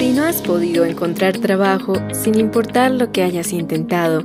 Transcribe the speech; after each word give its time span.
Si 0.00 0.14
no 0.14 0.24
has 0.24 0.40
podido 0.40 0.86
encontrar 0.86 1.36
trabajo, 1.36 1.92
sin 2.14 2.40
importar 2.40 2.90
lo 2.90 3.12
que 3.12 3.22
hayas 3.22 3.52
intentado, 3.52 4.24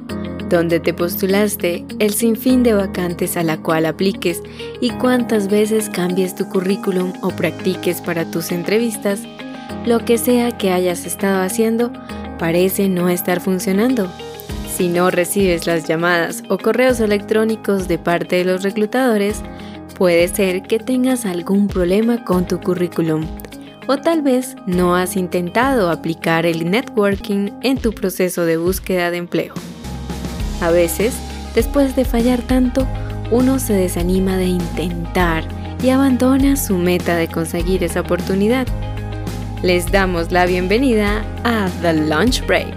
dónde 0.49 0.79
te 0.79 0.93
postulaste, 0.93 1.83
el 1.99 2.13
sinfín 2.13 2.63
de 2.63 2.71
vacantes 2.71 3.35
a 3.35 3.43
la 3.43 3.57
cual 3.57 3.85
apliques 3.85 4.41
y 4.79 4.91
cuántas 4.91 5.49
veces 5.49 5.89
cambies 5.89 6.33
tu 6.33 6.47
currículum 6.47 7.11
o 7.21 7.29
practiques 7.31 7.99
para 7.99 8.23
tus 8.31 8.53
entrevistas, 8.53 9.23
lo 9.85 9.99
que 10.05 10.17
sea 10.17 10.57
que 10.57 10.71
hayas 10.71 11.05
estado 11.05 11.41
haciendo 11.41 11.91
parece 12.39 12.87
no 12.87 13.09
estar 13.09 13.41
funcionando. 13.41 14.09
Si 14.73 14.87
no 14.87 15.11
recibes 15.11 15.67
las 15.67 15.85
llamadas 15.89 16.41
o 16.47 16.57
correos 16.57 17.01
electrónicos 17.01 17.89
de 17.89 17.97
parte 17.97 18.37
de 18.37 18.45
los 18.45 18.63
reclutadores, 18.63 19.41
puede 19.97 20.29
ser 20.29 20.61
que 20.61 20.79
tengas 20.79 21.25
algún 21.25 21.67
problema 21.67 22.23
con 22.23 22.47
tu 22.47 22.61
currículum. 22.61 23.27
O 23.87 23.97
tal 23.97 24.23
vez 24.23 24.55
no 24.65 24.95
has 24.95 25.15
intentado 25.15 25.91
aplicar 25.91 26.47
el 26.47 26.71
networking 26.71 27.51
en 27.61 27.77
tu 27.77 27.93
proceso 27.93 28.43
de 28.43 28.57
búsqueda 28.57 29.11
de 29.11 29.17
empleo. 29.17 29.53
A 30.61 30.71
veces, 30.71 31.13
después 31.53 31.95
de 31.95 32.03
fallar 32.03 32.41
tanto, 32.41 32.87
uno 33.29 33.59
se 33.59 33.73
desanima 33.73 34.37
de 34.37 34.45
intentar 34.45 35.43
y 35.83 35.89
abandona 35.89 36.55
su 36.55 36.77
meta 36.77 37.15
de 37.15 37.27
conseguir 37.27 37.83
esa 37.83 38.01
oportunidad. 38.01 38.65
Les 39.61 39.91
damos 39.91 40.31
la 40.31 40.47
bienvenida 40.47 41.23
a 41.43 41.69
The 41.81 41.93
Lunch 41.93 42.45
Break, 42.47 42.73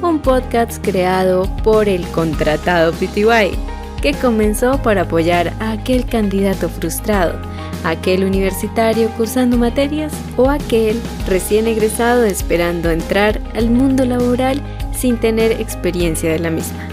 un 0.00 0.20
podcast 0.20 0.80
creado 0.80 1.44
por 1.64 1.88
el 1.88 2.06
contratado 2.08 2.92
PTY, 2.92 3.56
que 4.00 4.12
comenzó 4.14 4.80
para 4.80 5.02
apoyar 5.02 5.52
a 5.58 5.72
aquel 5.72 6.04
candidato 6.06 6.68
frustrado, 6.68 7.40
aquel 7.84 8.24
universitario 8.24 9.10
cursando 9.16 9.56
materias 9.56 10.12
o 10.36 10.50
aquel 10.50 11.00
recién 11.26 11.66
egresado 11.66 12.24
esperando 12.24 12.90
entrar 12.90 13.40
al 13.54 13.70
mundo 13.70 14.04
laboral 14.04 14.60
sin 14.92 15.18
tener 15.18 15.52
experiencia 15.52 16.30
de 16.30 16.38
la 16.38 16.50
misma. 16.50 16.88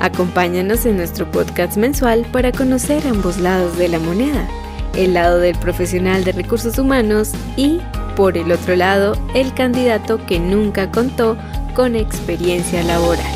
Acompáñanos 0.00 0.84
en 0.86 0.98
nuestro 0.98 1.30
podcast 1.30 1.76
mensual 1.76 2.26
para 2.32 2.52
conocer 2.52 3.06
ambos 3.06 3.38
lados 3.38 3.76
de 3.78 3.88
la 3.88 3.98
moneda, 3.98 4.46
el 4.94 5.14
lado 5.14 5.38
del 5.38 5.58
profesional 5.58 6.24
de 6.24 6.32
recursos 6.32 6.78
humanos 6.78 7.32
y, 7.56 7.80
por 8.14 8.36
el 8.36 8.52
otro 8.52 8.76
lado, 8.76 9.14
el 9.34 9.54
candidato 9.54 10.24
que 10.26 10.38
nunca 10.38 10.90
contó 10.90 11.36
con 11.74 11.96
experiencia 11.96 12.82
laboral. 12.84 13.26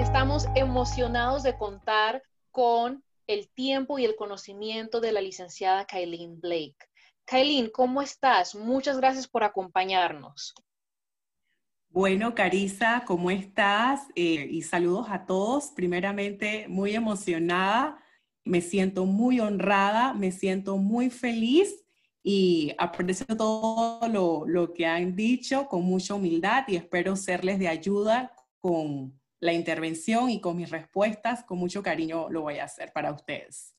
Estamos 0.00 0.48
emocionados 0.54 1.42
de 1.42 1.56
contar 1.56 2.22
con 2.50 3.03
el 3.26 3.48
tiempo 3.48 3.98
y 3.98 4.04
el 4.04 4.16
conocimiento 4.16 5.00
de 5.00 5.12
la 5.12 5.20
licenciada 5.20 5.86
Kailin 5.86 6.40
Blake. 6.40 6.76
Kailin, 7.24 7.70
¿cómo 7.70 8.02
estás? 8.02 8.54
Muchas 8.54 8.98
gracias 8.98 9.26
por 9.26 9.44
acompañarnos. 9.44 10.54
Bueno, 11.88 12.34
Carisa, 12.34 13.04
¿cómo 13.06 13.30
estás? 13.30 14.08
Eh, 14.16 14.48
y 14.50 14.62
saludos 14.62 15.06
a 15.10 15.26
todos. 15.26 15.70
Primeramente, 15.76 16.66
muy 16.68 16.94
emocionada, 16.94 18.02
me 18.44 18.60
siento 18.60 19.06
muy 19.06 19.40
honrada, 19.40 20.12
me 20.12 20.32
siento 20.32 20.76
muy 20.76 21.08
feliz 21.08 21.84
y 22.22 22.74
aprecio 22.78 23.26
todo 23.36 24.08
lo, 24.08 24.44
lo 24.46 24.72
que 24.72 24.86
han 24.86 25.14
dicho 25.14 25.68
con 25.68 25.82
mucha 25.84 26.14
humildad 26.14 26.64
y 26.66 26.76
espero 26.76 27.16
serles 27.16 27.58
de 27.58 27.68
ayuda 27.68 28.32
con 28.58 29.18
la 29.44 29.52
intervención 29.52 30.30
y 30.30 30.40
con 30.40 30.56
mis 30.56 30.70
respuestas. 30.70 31.44
Con 31.44 31.58
mucho 31.58 31.82
cariño 31.82 32.30
lo 32.30 32.40
voy 32.40 32.60
a 32.60 32.64
hacer 32.64 32.94
para 32.94 33.12
ustedes. 33.12 33.74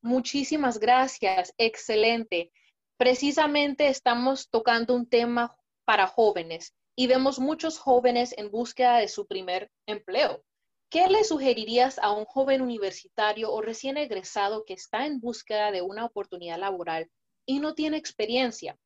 Muchísimas 0.00 0.80
gracias, 0.80 1.52
excelente. 1.58 2.50
Precisamente 2.96 3.88
estamos 3.88 4.48
tocando 4.48 4.94
un 4.94 5.06
tema 5.06 5.54
para 5.84 6.06
jóvenes 6.06 6.74
y 6.96 7.08
vemos 7.08 7.38
muchos 7.38 7.78
jóvenes 7.78 8.34
en 8.38 8.50
búsqueda 8.50 8.96
de 8.96 9.08
su 9.08 9.26
primer 9.26 9.70
empleo. 9.86 10.42
¿Qué 10.88 11.06
le 11.08 11.24
sugerirías 11.24 11.98
a 11.98 12.10
un 12.12 12.24
joven 12.24 12.62
universitario 12.62 13.52
o 13.52 13.60
recién 13.60 13.98
egresado 13.98 14.64
que 14.64 14.72
está 14.72 15.04
en 15.04 15.20
búsqueda 15.20 15.72
de 15.72 15.82
una 15.82 16.06
oportunidad 16.06 16.58
laboral 16.58 17.10
y 17.44 17.60
no 17.60 17.74
tiene 17.74 17.98
experiencia? 17.98 18.78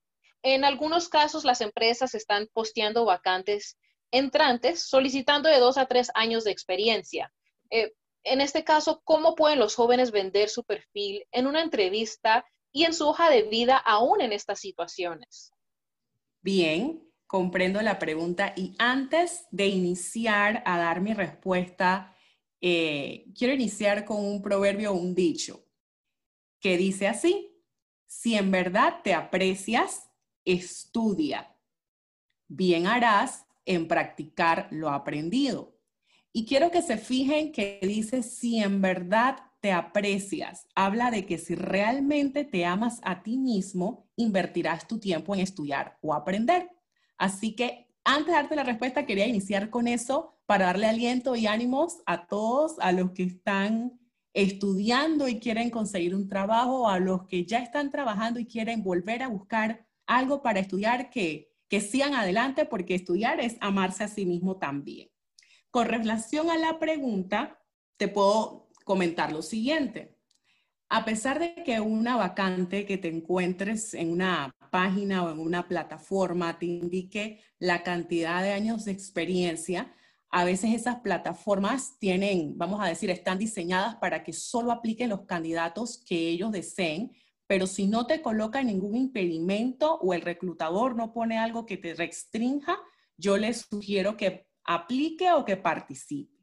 En 0.42 0.64
algunos 0.64 1.08
casos, 1.08 1.44
las 1.44 1.60
empresas 1.60 2.16
están 2.16 2.48
posteando 2.52 3.04
vacantes 3.04 3.76
entrantes 4.10 4.82
solicitando 4.82 5.48
de 5.48 5.58
dos 5.58 5.78
a 5.78 5.86
tres 5.86 6.10
años 6.14 6.44
de 6.44 6.50
experiencia. 6.50 7.32
Eh, 7.70 7.92
en 8.24 8.40
este 8.40 8.64
caso, 8.64 9.00
¿cómo 9.04 9.34
pueden 9.34 9.58
los 9.58 9.74
jóvenes 9.74 10.10
vender 10.10 10.48
su 10.48 10.64
perfil 10.64 11.24
en 11.30 11.46
una 11.46 11.62
entrevista 11.62 12.44
y 12.72 12.84
en 12.84 12.92
su 12.92 13.06
hoja 13.06 13.30
de 13.30 13.44
vida 13.44 13.76
aún 13.76 14.20
en 14.20 14.32
estas 14.32 14.60
situaciones? 14.60 15.52
Bien, 16.42 17.08
comprendo 17.26 17.80
la 17.82 17.98
pregunta 17.98 18.52
y 18.56 18.74
antes 18.78 19.46
de 19.50 19.66
iniciar 19.66 20.62
a 20.66 20.78
dar 20.78 21.00
mi 21.00 21.14
respuesta, 21.14 22.14
eh, 22.60 23.26
quiero 23.36 23.54
iniciar 23.54 24.04
con 24.04 24.24
un 24.24 24.42
proverbio 24.42 24.92
o 24.92 24.96
un 24.96 25.14
dicho 25.14 25.64
que 26.60 26.76
dice 26.76 27.06
así, 27.06 27.62
si 28.06 28.34
en 28.34 28.50
verdad 28.50 29.02
te 29.04 29.14
aprecias, 29.14 30.10
estudia. 30.44 31.56
Bien 32.48 32.86
harás 32.86 33.45
en 33.66 33.86
practicar 33.88 34.68
lo 34.70 34.88
aprendido. 34.88 35.76
Y 36.32 36.46
quiero 36.46 36.70
que 36.70 36.82
se 36.82 36.96
fijen 36.96 37.52
que 37.52 37.78
dice, 37.82 38.22
si 38.22 38.58
en 38.58 38.80
verdad 38.80 39.36
te 39.60 39.72
aprecias, 39.72 40.66
habla 40.74 41.10
de 41.10 41.26
que 41.26 41.38
si 41.38 41.54
realmente 41.54 42.44
te 42.44 42.64
amas 42.64 43.00
a 43.02 43.22
ti 43.22 43.36
mismo, 43.36 44.08
invertirás 44.16 44.86
tu 44.86 44.98
tiempo 44.98 45.34
en 45.34 45.40
estudiar 45.40 45.98
o 46.02 46.14
aprender. 46.14 46.70
Así 47.18 47.54
que 47.54 47.86
antes 48.04 48.26
de 48.26 48.32
darte 48.32 48.56
la 48.56 48.64
respuesta, 48.64 49.04
quería 49.06 49.26
iniciar 49.26 49.70
con 49.70 49.88
eso 49.88 50.38
para 50.46 50.66
darle 50.66 50.86
aliento 50.86 51.34
y 51.34 51.46
ánimos 51.46 51.98
a 52.06 52.26
todos, 52.26 52.76
a 52.80 52.92
los 52.92 53.10
que 53.10 53.24
están 53.24 53.98
estudiando 54.32 55.26
y 55.28 55.40
quieren 55.40 55.70
conseguir 55.70 56.14
un 56.14 56.28
trabajo, 56.28 56.88
a 56.88 56.98
los 56.98 57.26
que 57.26 57.44
ya 57.44 57.58
están 57.58 57.90
trabajando 57.90 58.38
y 58.38 58.46
quieren 58.46 58.84
volver 58.84 59.22
a 59.22 59.28
buscar 59.28 59.86
algo 60.06 60.42
para 60.42 60.60
estudiar, 60.60 61.10
que, 61.10 61.55
que 61.68 61.80
sigan 61.80 62.14
adelante 62.14 62.64
porque 62.64 62.94
estudiar 62.94 63.40
es 63.40 63.56
amarse 63.60 64.04
a 64.04 64.08
sí 64.08 64.26
mismo 64.26 64.58
también. 64.58 65.10
Con 65.70 65.86
relación 65.86 66.50
a 66.50 66.56
la 66.56 66.78
pregunta, 66.78 67.62
te 67.96 68.08
puedo 68.08 68.68
comentar 68.84 69.32
lo 69.32 69.42
siguiente. 69.42 70.16
A 70.88 71.04
pesar 71.04 71.40
de 71.40 71.62
que 71.64 71.80
una 71.80 72.16
vacante 72.16 72.86
que 72.86 72.98
te 72.98 73.08
encuentres 73.08 73.92
en 73.94 74.12
una 74.12 74.54
página 74.70 75.24
o 75.24 75.32
en 75.32 75.40
una 75.40 75.66
plataforma 75.66 76.58
te 76.58 76.66
indique 76.66 77.40
la 77.58 77.82
cantidad 77.82 78.42
de 78.42 78.52
años 78.52 78.84
de 78.84 78.92
experiencia, 78.92 79.92
a 80.30 80.44
veces 80.44 80.74
esas 80.74 81.00
plataformas 81.00 81.98
tienen, 81.98 82.56
vamos 82.56 82.80
a 82.80 82.88
decir, 82.88 83.10
están 83.10 83.38
diseñadas 83.38 83.96
para 83.96 84.22
que 84.22 84.32
solo 84.32 84.70
apliquen 84.70 85.10
los 85.10 85.22
candidatos 85.22 86.02
que 86.06 86.28
ellos 86.28 86.52
deseen, 86.52 87.12
pero 87.46 87.66
si 87.66 87.86
no 87.86 88.06
te 88.06 88.22
coloca 88.22 88.62
ningún 88.62 88.96
impedimento 88.96 89.94
o 89.94 90.14
el 90.14 90.22
reclutador 90.22 90.96
no 90.96 91.12
pone 91.12 91.38
algo 91.38 91.66
que 91.66 91.76
te 91.76 91.94
restrinja, 91.94 92.78
yo 93.16 93.36
les 93.36 93.66
sugiero 93.70 94.16
que 94.16 94.46
aplique 94.64 95.30
o 95.32 95.44
que 95.44 95.56
participe. 95.56 96.36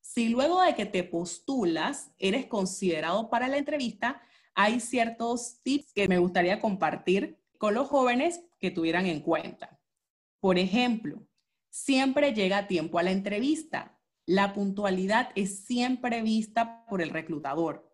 Si 0.00 0.28
luego 0.28 0.60
de 0.60 0.74
que 0.74 0.86
te 0.86 1.04
postulas 1.04 2.10
eres 2.18 2.46
considerado 2.46 3.30
para 3.30 3.48
la 3.48 3.56
entrevista, 3.56 4.20
hay 4.54 4.80
ciertos 4.80 5.62
tips 5.62 5.92
que 5.92 6.08
me 6.08 6.18
gustaría 6.18 6.60
compartir 6.60 7.38
con 7.58 7.74
los 7.74 7.88
jóvenes 7.88 8.40
que 8.60 8.70
tuvieran 8.70 9.06
en 9.06 9.20
cuenta. 9.20 9.80
Por 10.40 10.58
ejemplo, 10.58 11.26
siempre 11.70 12.34
llega 12.34 12.58
a 12.58 12.66
tiempo 12.66 12.98
a 12.98 13.02
la 13.02 13.12
entrevista. 13.12 13.98
La 14.26 14.52
puntualidad 14.52 15.30
es 15.34 15.64
siempre 15.64 16.22
vista 16.22 16.84
por 16.86 17.00
el 17.00 17.10
reclutador. 17.10 17.93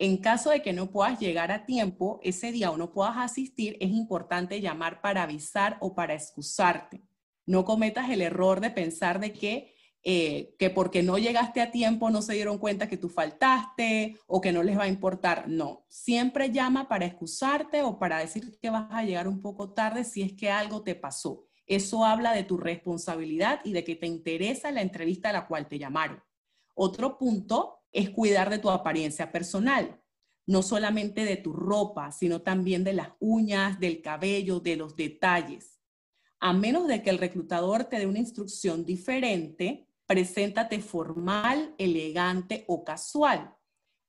En 0.00 0.16
caso 0.16 0.48
de 0.48 0.62
que 0.62 0.72
no 0.72 0.90
puedas 0.90 1.20
llegar 1.20 1.52
a 1.52 1.66
tiempo 1.66 2.20
ese 2.22 2.52
día 2.52 2.70
o 2.70 2.78
no 2.78 2.90
puedas 2.90 3.18
asistir, 3.18 3.76
es 3.80 3.90
importante 3.90 4.62
llamar 4.62 5.02
para 5.02 5.22
avisar 5.22 5.76
o 5.80 5.94
para 5.94 6.14
excusarte. 6.14 7.02
No 7.44 7.66
cometas 7.66 8.08
el 8.08 8.22
error 8.22 8.60
de 8.60 8.70
pensar 8.70 9.20
de 9.20 9.34
que 9.34 9.74
eh, 10.02 10.54
que 10.58 10.70
porque 10.70 11.02
no 11.02 11.18
llegaste 11.18 11.60
a 11.60 11.70
tiempo 11.70 12.08
no 12.08 12.22
se 12.22 12.32
dieron 12.32 12.56
cuenta 12.56 12.88
que 12.88 12.96
tú 12.96 13.10
faltaste 13.10 14.16
o 14.26 14.40
que 14.40 14.50
no 14.50 14.62
les 14.62 14.78
va 14.78 14.84
a 14.84 14.88
importar. 14.88 15.46
No, 15.48 15.84
siempre 15.88 16.50
llama 16.50 16.88
para 16.88 17.04
excusarte 17.04 17.82
o 17.82 17.98
para 17.98 18.20
decir 18.20 18.58
que 18.58 18.70
vas 18.70 18.86
a 18.90 19.02
llegar 19.02 19.28
un 19.28 19.42
poco 19.42 19.74
tarde 19.74 20.04
si 20.04 20.22
es 20.22 20.32
que 20.32 20.50
algo 20.50 20.82
te 20.82 20.94
pasó. 20.94 21.44
Eso 21.66 22.06
habla 22.06 22.32
de 22.32 22.44
tu 22.44 22.56
responsabilidad 22.56 23.60
y 23.64 23.74
de 23.74 23.84
que 23.84 23.96
te 23.96 24.06
interesa 24.06 24.72
la 24.72 24.80
entrevista 24.80 25.28
a 25.28 25.34
la 25.34 25.46
cual 25.46 25.68
te 25.68 25.78
llamaron. 25.78 26.22
Otro 26.74 27.18
punto 27.18 27.79
es 27.92 28.10
cuidar 28.10 28.50
de 28.50 28.58
tu 28.58 28.70
apariencia 28.70 29.32
personal, 29.32 30.00
no 30.46 30.62
solamente 30.62 31.24
de 31.24 31.36
tu 31.36 31.52
ropa, 31.52 32.12
sino 32.12 32.42
también 32.42 32.84
de 32.84 32.92
las 32.92 33.10
uñas, 33.20 33.78
del 33.78 34.02
cabello, 34.02 34.60
de 34.60 34.76
los 34.76 34.96
detalles. 34.96 35.80
A 36.40 36.52
menos 36.52 36.88
de 36.88 37.02
que 37.02 37.10
el 37.10 37.18
reclutador 37.18 37.84
te 37.84 37.98
dé 37.98 38.06
una 38.06 38.18
instrucción 38.18 38.84
diferente, 38.84 39.86
preséntate 40.06 40.80
formal, 40.80 41.74
elegante 41.78 42.64
o 42.66 42.84
casual. 42.84 43.54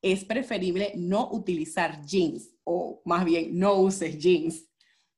Es 0.02 0.26
preferible 0.26 0.94
no 0.96 1.30
utilizar 1.32 2.04
jeans 2.06 2.56
o 2.64 3.02
más 3.06 3.26
bien 3.26 3.58
no 3.60 3.76
uses 3.76 4.18
jeans. 4.18 4.66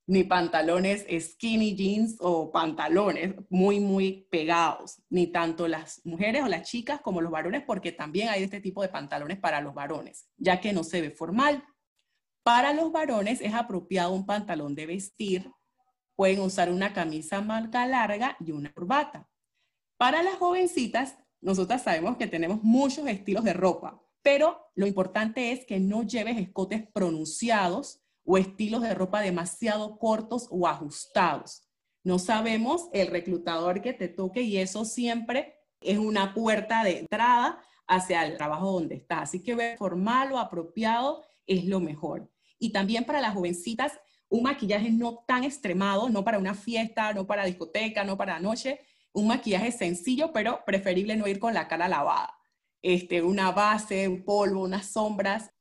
Ni 0.05 0.23
pantalones 0.25 1.05
skinny 1.19 1.75
jeans 1.75 2.17
o 2.19 2.51
pantalones 2.51 3.35
muy, 3.49 3.79
muy 3.79 4.27
pegados, 4.29 5.01
ni 5.09 5.27
tanto 5.27 5.67
las 5.67 6.01
mujeres 6.05 6.43
o 6.43 6.47
las 6.47 6.69
chicas 6.69 7.01
como 7.01 7.21
los 7.21 7.31
varones, 7.31 7.63
porque 7.65 7.91
también 7.91 8.29
hay 8.29 8.43
este 8.43 8.59
tipo 8.59 8.81
de 8.81 8.89
pantalones 8.89 9.39
para 9.39 9.61
los 9.61 9.73
varones, 9.73 10.27
ya 10.37 10.59
que 10.59 10.73
no 10.73 10.83
se 10.83 11.01
ve 11.01 11.11
formal. 11.11 11.63
Para 12.43 12.73
los 12.73 12.91
varones 12.91 13.39
es 13.39 13.53
apropiado 13.53 14.11
un 14.11 14.25
pantalón 14.25 14.75
de 14.75 14.85
vestir, 14.85 15.49
pueden 16.15 16.41
usar 16.41 16.69
una 16.69 16.93
camisa 16.93 17.41
manga 17.41 17.87
larga 17.87 18.35
y 18.45 18.51
una 18.51 18.73
corbata. 18.73 19.29
Para 19.97 20.21
las 20.21 20.35
jovencitas, 20.35 21.17
nosotras 21.39 21.83
sabemos 21.83 22.17
que 22.17 22.27
tenemos 22.27 22.61
muchos 22.61 23.07
estilos 23.07 23.45
de 23.45 23.53
ropa, 23.53 24.01
pero 24.21 24.71
lo 24.75 24.85
importante 24.85 25.53
es 25.53 25.65
que 25.65 25.79
no 25.79 26.03
lleves 26.03 26.37
escotes 26.37 26.85
pronunciados 26.93 28.02
o 28.25 28.37
estilos 28.37 28.81
de 28.81 28.93
ropa 28.93 29.21
demasiado 29.21 29.97
cortos 29.97 30.47
o 30.49 30.67
ajustados. 30.67 31.67
No 32.03 32.19
sabemos 32.19 32.89
el 32.93 33.07
reclutador 33.07 33.81
que 33.81 33.93
te 33.93 34.07
toque 34.07 34.41
y 34.41 34.57
eso 34.57 34.85
siempre 34.85 35.55
es 35.81 35.97
una 35.97 36.33
puerta 36.33 36.83
de 36.83 36.99
entrada 36.99 37.61
hacia 37.87 38.25
el 38.25 38.37
trabajo 38.37 38.71
donde 38.71 38.95
estás. 38.95 39.23
Así 39.23 39.43
que 39.43 39.55
ver 39.55 39.77
formal 39.77 40.31
o 40.31 40.37
apropiado 40.37 41.23
es 41.45 41.65
lo 41.65 41.79
mejor. 41.79 42.29
Y 42.59 42.71
también 42.71 43.05
para 43.05 43.21
las 43.21 43.33
jovencitas, 43.33 43.99
un 44.29 44.43
maquillaje 44.43 44.89
no 44.89 45.23
tan 45.27 45.43
extremado, 45.43 46.09
no 46.09 46.23
para 46.23 46.39
una 46.39 46.55
fiesta, 46.55 47.13
no 47.13 47.27
para 47.27 47.45
discoteca, 47.45 48.03
no 48.03 48.17
para 48.17 48.39
noche, 48.39 48.79
un 49.11 49.27
maquillaje 49.27 49.71
sencillo, 49.71 50.31
pero 50.33 50.63
preferible 50.65 51.15
no 51.15 51.27
ir 51.27 51.39
con 51.39 51.53
la 51.53 51.67
cara 51.67 51.87
lavada. 51.87 52.33
Este, 52.81 53.21
una 53.21 53.51
base, 53.51 54.07
un 54.07 54.23
polvo, 54.23 54.63
unas 54.63 54.87
sombras, 54.87 55.51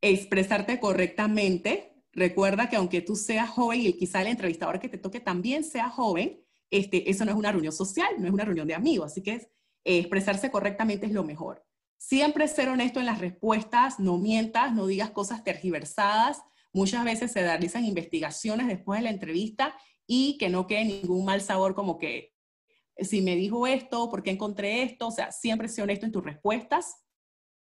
expresarte 0.00 0.78
correctamente, 0.78 1.93
Recuerda 2.14 2.68
que 2.68 2.76
aunque 2.76 3.00
tú 3.00 3.16
seas 3.16 3.50
joven 3.50 3.80
y 3.80 3.92
quizá 3.94 4.22
el 4.22 4.28
entrevistador 4.28 4.78
que 4.78 4.88
te 4.88 4.98
toque 4.98 5.20
también 5.20 5.64
sea 5.64 5.90
joven, 5.90 6.40
este, 6.70 7.10
eso 7.10 7.24
no 7.24 7.32
es 7.32 7.36
una 7.36 7.52
reunión 7.52 7.72
social, 7.72 8.08
no 8.18 8.26
es 8.26 8.32
una 8.32 8.44
reunión 8.44 8.66
de 8.66 8.74
amigos, 8.74 9.12
así 9.12 9.22
que 9.22 9.32
eh, 9.32 9.98
expresarse 9.98 10.50
correctamente 10.50 11.06
es 11.06 11.12
lo 11.12 11.24
mejor. 11.24 11.64
Siempre 11.98 12.48
ser 12.48 12.68
honesto 12.68 13.00
en 13.00 13.06
las 13.06 13.20
respuestas, 13.20 13.98
no 13.98 14.18
mientas, 14.18 14.72
no 14.72 14.86
digas 14.86 15.10
cosas 15.10 15.42
tergiversadas. 15.42 16.42
Muchas 16.72 17.04
veces 17.04 17.32
se 17.32 17.40
realizan 17.40 17.84
investigaciones 17.84 18.66
después 18.66 19.00
de 19.00 19.04
la 19.04 19.10
entrevista 19.10 19.74
y 20.06 20.36
que 20.38 20.48
no 20.48 20.66
quede 20.66 20.84
ningún 20.84 21.24
mal 21.24 21.40
sabor 21.40 21.74
como 21.74 21.98
que 21.98 22.34
si 22.98 23.22
me 23.22 23.36
dijo 23.36 23.66
esto, 23.66 24.10
por 24.10 24.22
qué 24.22 24.30
encontré 24.30 24.82
esto, 24.82 25.08
o 25.08 25.10
sea, 25.10 25.32
siempre 25.32 25.68
ser 25.68 25.84
honesto 25.84 26.06
en 26.06 26.12
tus 26.12 26.24
respuestas 26.24 26.96
es 26.96 27.03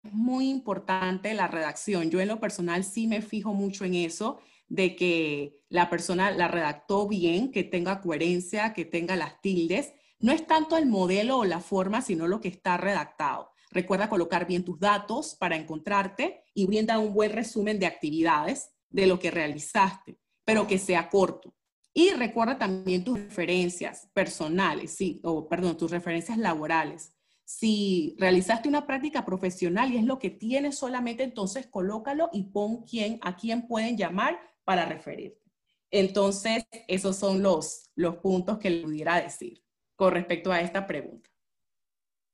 muy 0.02 0.48
importante 0.48 1.34
la 1.34 1.48
redacción. 1.48 2.10
Yo 2.10 2.20
en 2.20 2.28
lo 2.28 2.40
personal 2.40 2.84
sí 2.84 3.06
me 3.06 3.22
fijo 3.22 3.52
mucho 3.52 3.84
en 3.84 3.94
eso, 3.94 4.40
de 4.68 4.94
que 4.96 5.58
la 5.68 5.90
persona 5.90 6.30
la 6.30 6.48
redactó 6.48 7.08
bien, 7.08 7.50
que 7.50 7.64
tenga 7.64 8.00
coherencia, 8.00 8.72
que 8.72 8.84
tenga 8.84 9.16
las 9.16 9.40
tildes. 9.40 9.92
No 10.20 10.32
es 10.32 10.46
tanto 10.46 10.76
el 10.76 10.86
modelo 10.86 11.38
o 11.38 11.44
la 11.44 11.60
forma, 11.60 12.02
sino 12.02 12.28
lo 12.28 12.40
que 12.40 12.48
está 12.48 12.76
redactado. 12.76 13.50
Recuerda 13.70 14.08
colocar 14.08 14.46
bien 14.46 14.64
tus 14.64 14.78
datos 14.78 15.34
para 15.34 15.56
encontrarte 15.56 16.44
y 16.54 16.66
brinda 16.66 16.98
un 16.98 17.14
buen 17.14 17.32
resumen 17.32 17.78
de 17.78 17.86
actividades 17.86 18.70
de 18.88 19.06
lo 19.06 19.18
que 19.18 19.30
realizaste, 19.30 20.18
pero 20.44 20.66
que 20.66 20.78
sea 20.78 21.08
corto. 21.08 21.54
Y 21.92 22.10
recuerda 22.10 22.58
también 22.58 23.04
tus 23.04 23.18
referencias 23.18 24.08
personales, 24.12 24.94
sí, 24.94 25.20
o 25.24 25.48
perdón, 25.48 25.76
tus 25.76 25.90
referencias 25.90 26.38
laborales. 26.38 27.12
Si 27.52 28.14
realizaste 28.16 28.68
una 28.68 28.86
práctica 28.86 29.24
profesional 29.24 29.92
y 29.92 29.96
es 29.96 30.04
lo 30.04 30.20
que 30.20 30.30
tienes 30.30 30.78
solamente, 30.78 31.24
entonces 31.24 31.66
colócalo 31.66 32.30
y 32.32 32.44
pon 32.44 32.84
quién, 32.84 33.18
a 33.22 33.36
quién 33.36 33.66
pueden 33.66 33.96
llamar 33.96 34.40
para 34.62 34.86
referirte. 34.86 35.42
Entonces, 35.90 36.64
esos 36.86 37.16
son 37.16 37.42
los, 37.42 37.90
los 37.96 38.18
puntos 38.18 38.58
que 38.58 38.70
le 38.70 38.82
pudiera 38.82 39.20
decir 39.20 39.64
con 39.96 40.12
respecto 40.12 40.52
a 40.52 40.60
esta 40.60 40.86
pregunta. 40.86 41.28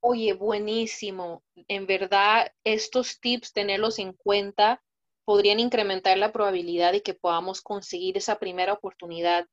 Oye, 0.00 0.34
buenísimo. 0.34 1.42
En 1.66 1.86
verdad, 1.86 2.52
estos 2.62 3.18
tips, 3.18 3.54
tenerlos 3.54 3.98
en 3.98 4.12
cuenta, 4.12 4.84
podrían 5.24 5.60
incrementar 5.60 6.18
la 6.18 6.30
probabilidad 6.30 6.92
de 6.92 7.02
que 7.02 7.14
podamos 7.14 7.62
conseguir 7.62 8.18
esa 8.18 8.38
primera 8.38 8.74
oportunidad. 8.74 9.48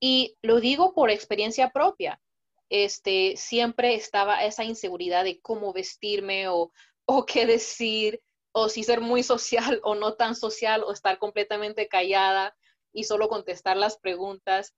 Y 0.00 0.36
lo 0.42 0.60
digo 0.60 0.92
por 0.92 1.08
experiencia 1.08 1.70
propia 1.70 2.20
este, 2.68 3.36
siempre 3.36 3.94
estaba 3.94 4.44
esa 4.44 4.64
inseguridad 4.64 5.24
de 5.24 5.40
cómo 5.40 5.72
vestirme 5.72 6.48
o, 6.48 6.72
o 7.06 7.26
qué 7.26 7.46
decir, 7.46 8.20
o 8.52 8.68
si 8.68 8.82
ser 8.82 9.00
muy 9.00 9.22
social 9.22 9.80
o 9.84 9.94
no 9.94 10.14
tan 10.14 10.34
social, 10.34 10.82
o 10.84 10.92
estar 10.92 11.18
completamente 11.18 11.88
callada 11.88 12.56
y 12.92 13.04
solo 13.04 13.28
contestar 13.28 13.76
las 13.76 13.98
preguntas. 13.98 14.74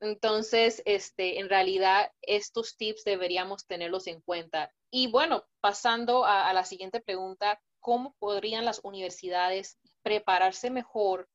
Entonces, 0.00 0.82
este, 0.84 1.38
en 1.38 1.48
realidad, 1.48 2.10
estos 2.22 2.76
tips 2.76 3.04
deberíamos 3.04 3.66
tenerlos 3.66 4.06
en 4.08 4.20
cuenta. 4.20 4.72
Y 4.90 5.06
bueno, 5.10 5.44
pasando 5.60 6.24
a 6.24 6.52
la 6.52 6.64
siguiente 6.64 7.00
pregunta, 7.00 7.60
¿cómo 7.80 8.14
podrían 8.18 8.64
las 8.64 8.80
universidades 8.82 9.78
prepararse 10.02 10.70
mejor 10.70 11.28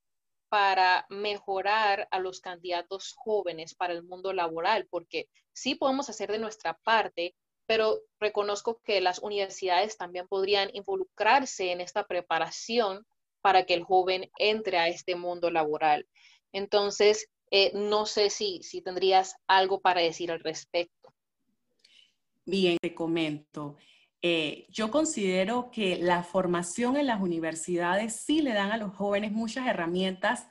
para 0.50 1.06
mejorar 1.10 2.08
a 2.12 2.20
los 2.20 2.40
candidatos 2.40 3.14
jóvenes 3.18 3.76
para 3.76 3.94
el 3.94 4.04
mundo 4.04 4.34
laboral, 4.34 4.88
porque 4.90 5.28
sí 5.54 5.76
podemos 5.76 6.10
hacer 6.10 6.32
de 6.32 6.40
nuestra 6.40 6.78
parte, 6.84 7.36
pero 7.66 8.00
reconozco 8.20 8.80
que 8.84 9.02
las 9.02 9.20
universidades 9.20 9.98
también 9.98 10.28
podrían 10.28 10.70
involucrarse 10.74 11.72
en 11.72 11.82
esta 11.82 12.06
preparación 12.08 13.06
para 13.42 13.66
que 13.66 13.74
el 13.74 13.84
joven 13.84 14.32
entre 14.38 14.78
a 14.78 14.88
este 14.88 15.16
mundo 15.16 15.52
laboral. 15.52 16.08
Entonces, 16.52 17.30
eh, 17.52 17.72
no 17.74 18.06
sé 18.06 18.30
si, 18.30 18.62
si 18.64 18.82
tendrías 18.82 19.36
algo 19.48 19.80
para 19.82 20.02
decir 20.02 20.32
al 20.32 20.40
respecto. 20.40 21.14
Bien, 22.46 22.78
te 22.82 22.96
comento. 22.96 23.78
Eh, 24.30 24.68
yo 24.70 24.92
considero 24.92 25.72
que 25.72 25.96
la 25.96 26.22
formación 26.22 26.98
en 26.98 27.08
las 27.08 27.22
universidades 27.22 28.18
sí 28.26 28.42
le 28.42 28.54
dan 28.54 28.74
a 28.74 28.78
los 28.78 28.94
jóvenes 28.94 29.32
muchas 29.32 29.66
herramientas 29.68 30.48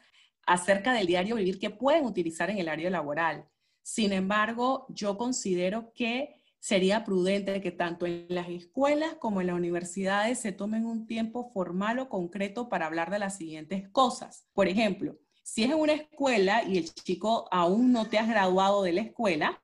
acerca 0.46 0.94
del 0.94 1.06
diario 1.06 1.37
vivir 1.37 1.58
que 1.58 1.69
pueden 1.69 2.06
utilizar 2.06 2.49
en 2.49 2.56
el 2.56 2.70
área 2.70 2.88
laboral. 2.88 3.50
Sin 3.82 4.14
embargo, 4.14 4.87
yo 4.88 5.19
considero 5.19 5.93
que 5.93 6.43
sería 6.58 7.05
prudente 7.05 7.61
que 7.61 7.70
tanto 7.70 8.06
en 8.06 8.25
las 8.31 8.49
escuelas 8.49 9.17
como 9.17 9.43
en 9.43 9.49
las 9.49 9.56
universidades 9.56 10.40
se 10.40 10.52
tomen 10.52 10.87
un 10.87 11.06
tiempo 11.06 11.50
formal 11.52 11.99
o 11.99 12.08
concreto 12.08 12.70
para 12.70 12.87
hablar 12.87 13.11
de 13.11 13.19
las 13.19 13.37
siguientes 13.37 13.90
cosas. 13.90 14.49
Por 14.55 14.69
ejemplo, 14.69 15.19
si 15.43 15.64
es 15.64 15.70
en 15.70 15.76
una 15.76 15.93
escuela 15.93 16.62
y 16.65 16.79
el 16.79 16.94
chico 16.94 17.46
aún 17.51 17.93
no 17.93 18.08
te 18.08 18.19
has 18.19 18.27
graduado 18.27 18.82
de 18.82 18.94
la 18.94 19.03
escuela, 19.03 19.62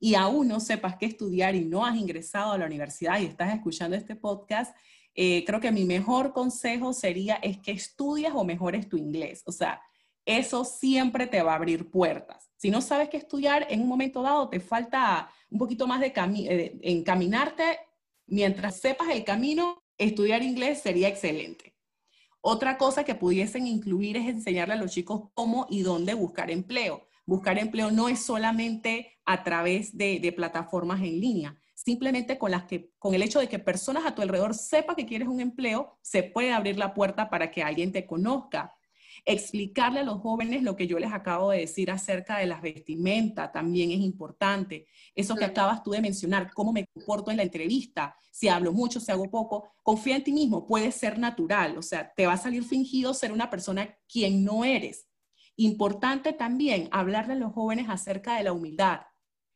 y 0.00 0.14
aún 0.14 0.48
no 0.48 0.60
sepas 0.60 0.96
qué 0.96 1.06
estudiar 1.06 1.54
y 1.54 1.64
no 1.64 1.84
has 1.84 1.96
ingresado 1.96 2.52
a 2.52 2.58
la 2.58 2.66
universidad 2.66 3.20
y 3.20 3.26
estás 3.26 3.52
escuchando 3.54 3.96
este 3.96 4.14
podcast, 4.14 4.74
eh, 5.14 5.44
creo 5.44 5.60
que 5.60 5.72
mi 5.72 5.84
mejor 5.84 6.32
consejo 6.32 6.92
sería 6.92 7.36
es 7.36 7.58
que 7.58 7.72
estudies 7.72 8.32
o 8.34 8.44
mejores 8.44 8.88
tu 8.88 8.96
inglés. 8.96 9.42
O 9.46 9.52
sea, 9.52 9.82
eso 10.24 10.64
siempre 10.64 11.26
te 11.26 11.42
va 11.42 11.52
a 11.52 11.56
abrir 11.56 11.90
puertas. 11.90 12.50
Si 12.56 12.70
no 12.70 12.80
sabes 12.80 13.08
qué 13.08 13.16
estudiar, 13.16 13.66
en 13.70 13.82
un 13.82 13.88
momento 13.88 14.22
dado 14.22 14.48
te 14.48 14.60
falta 14.60 15.30
un 15.50 15.58
poquito 15.58 15.86
más 15.86 16.00
de 16.00 16.12
eh, 16.14 16.78
encaminarte. 16.82 17.80
Mientras 18.26 18.78
sepas 18.80 19.08
el 19.08 19.24
camino, 19.24 19.82
estudiar 19.96 20.42
inglés 20.42 20.80
sería 20.80 21.08
excelente. 21.08 21.74
Otra 22.40 22.78
cosa 22.78 23.02
que 23.02 23.16
pudiesen 23.16 23.66
incluir 23.66 24.16
es 24.16 24.28
enseñarle 24.28 24.74
a 24.74 24.76
los 24.76 24.92
chicos 24.92 25.30
cómo 25.34 25.66
y 25.68 25.82
dónde 25.82 26.14
buscar 26.14 26.50
empleo 26.50 27.08
buscar 27.28 27.58
empleo 27.58 27.90
no 27.90 28.08
es 28.08 28.20
solamente 28.24 29.17
a 29.28 29.44
través 29.44 29.94
de, 29.94 30.32
plataformas 30.34 31.00
en 31.00 31.20
línea. 31.20 31.54
Simplemente 31.74 32.38
con, 32.38 32.50
las 32.50 32.64
que, 32.64 32.92
con 32.98 33.14
el 33.14 33.22
hecho 33.22 33.40
de 33.40 33.48
que 33.48 33.58
personas 33.58 34.06
a 34.06 34.14
tu 34.14 34.22
alrededor 34.22 34.54
sepan 34.54 34.96
que 34.96 35.04
quieres 35.04 35.28
un 35.28 35.42
empleo, 35.42 35.98
se 36.00 36.22
puede 36.22 36.50
abrir 36.50 36.78
la 36.78 36.94
puerta 36.94 37.28
para 37.28 37.50
que 37.50 37.62
alguien 37.62 37.92
te 37.92 38.06
conozca. 38.06 38.74
Explicarle 39.26 40.00
a 40.00 40.04
los 40.04 40.22
jóvenes 40.22 40.62
lo 40.62 40.76
que 40.76 40.86
yo 40.86 40.98
les 40.98 41.12
acabo 41.12 41.50
de 41.50 41.58
decir 41.58 41.90
acerca 41.90 42.38
de 42.38 42.46
las 42.46 42.62
vestimentas 42.62 43.52
también 43.52 43.90
es 43.90 44.00
importante. 44.00 44.86
Eso 45.14 45.36
que 45.36 45.44
acabas 45.44 45.82
tú 45.82 45.90
de 45.90 46.00
mencionar, 46.00 46.50
cómo 46.54 46.72
me 46.72 46.86
comporto 46.86 47.30
en 47.30 47.36
la 47.36 47.42
entrevista, 47.42 48.16
si 48.30 48.48
hablo 48.48 48.72
mucho, 48.72 48.98
si 48.98 49.12
hago 49.12 49.30
poco, 49.30 49.68
confía 49.82 50.16
en 50.16 50.24
ti 50.24 50.32
mismo, 50.32 50.66
puede 50.66 50.90
ser 50.90 51.18
natural, 51.18 51.76
o 51.76 51.82
sea, 51.82 52.14
te 52.16 52.26
va 52.26 52.32
a 52.32 52.38
salir 52.38 52.64
fingido 52.64 53.12
ser 53.12 53.30
una 53.30 53.50
persona 53.50 53.94
quien 54.10 54.42
no 54.42 54.64
eres. 54.64 55.06
Importante 55.60 56.32
también 56.32 56.88
hablarle 56.92 57.32
a 57.32 57.36
los 57.36 57.52
jóvenes 57.52 57.88
acerca 57.90 58.36
de 58.36 58.44
la 58.44 58.52
humildad, 58.52 59.00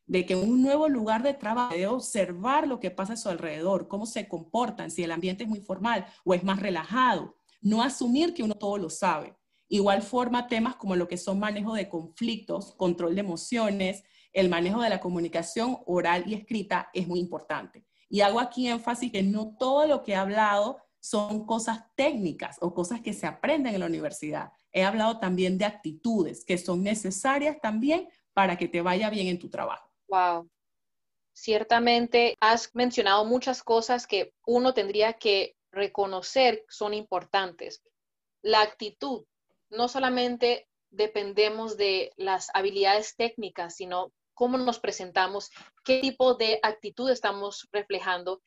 de 0.05 0.25
que 0.25 0.35
un 0.35 0.61
nuevo 0.61 0.89
lugar 0.89 1.23
de 1.23 1.33
trabajo 1.33 1.73
debe 1.73 1.87
observar 1.87 2.67
lo 2.67 2.79
que 2.79 2.91
pasa 2.91 3.13
a 3.13 3.17
su 3.17 3.29
alrededor, 3.29 3.87
cómo 3.87 4.05
se 4.05 4.27
comportan, 4.27 4.91
si 4.91 5.03
el 5.03 5.11
ambiente 5.11 5.43
es 5.43 5.49
muy 5.49 5.61
formal 5.61 6.05
o 6.23 6.33
es 6.33 6.43
más 6.43 6.59
relajado. 6.59 7.35
No 7.61 7.81
asumir 7.81 8.33
que 8.33 8.43
uno 8.43 8.55
todo 8.55 8.77
lo 8.77 8.89
sabe. 8.89 9.35
Igual 9.69 10.01
forma 10.01 10.47
temas 10.47 10.75
como 10.75 10.95
lo 10.95 11.07
que 11.07 11.17
son 11.17 11.39
manejo 11.39 11.73
de 11.73 11.89
conflictos, 11.89 12.75
control 12.75 13.15
de 13.15 13.21
emociones, 13.21 14.03
el 14.33 14.49
manejo 14.49 14.81
de 14.81 14.89
la 14.89 14.99
comunicación 14.99 15.77
oral 15.85 16.25
y 16.27 16.33
escrita 16.33 16.89
es 16.93 17.07
muy 17.07 17.19
importante. 17.19 17.85
Y 18.09 18.21
hago 18.21 18.39
aquí 18.39 18.67
énfasis 18.67 19.11
que 19.11 19.23
no 19.23 19.55
todo 19.57 19.87
lo 19.87 20.03
que 20.03 20.11
he 20.11 20.15
hablado 20.15 20.77
son 20.99 21.45
cosas 21.45 21.83
técnicas 21.95 22.57
o 22.61 22.73
cosas 22.73 23.01
que 23.01 23.13
se 23.13 23.25
aprenden 23.25 23.73
en 23.73 23.79
la 23.79 23.87
universidad. 23.87 24.51
He 24.71 24.83
hablado 24.83 25.19
también 25.19 25.57
de 25.57 25.65
actitudes 25.65 26.45
que 26.45 26.57
son 26.57 26.83
necesarias 26.83 27.57
también 27.61 28.07
para 28.33 28.57
que 28.57 28.67
te 28.67 28.81
vaya 28.81 29.09
bien 29.09 29.27
en 29.27 29.39
tu 29.39 29.49
trabajo. 29.49 29.92
Wow. 30.13 30.47
Ciertamente 31.33 32.37
has 32.39 32.69
mencionado 32.75 33.25
muchas 33.25 33.63
cosas 33.63 34.05
que 34.05 34.31
uno 34.45 34.75
tendría 34.75 35.13
que 35.13 35.55
reconocer 35.71 36.63
son 36.69 36.93
importantes. 36.93 37.81
La 38.43 38.61
actitud, 38.61 39.25
no 39.71 39.87
solamente 39.87 40.67
dependemos 40.91 41.77
de 41.77 42.11
las 42.15 42.51
habilidades 42.53 43.15
técnicas, 43.15 43.75
sino 43.75 44.13
cómo 44.35 44.59
nos 44.59 44.77
presentamos, 44.77 45.49
qué 45.83 45.99
tipo 45.99 46.35
de 46.35 46.59
actitud 46.61 47.09
estamos 47.09 47.67
reflejando. 47.71 48.43